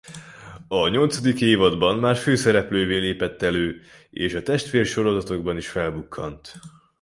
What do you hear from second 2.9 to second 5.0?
lépett elő és a testvér